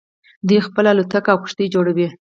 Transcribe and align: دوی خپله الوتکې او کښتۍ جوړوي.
دوی 0.47 0.59
خپله 0.67 0.89
الوتکې 0.91 1.29
او 1.31 1.37
کښتۍ 1.43 1.67
جوړوي. 1.75 2.07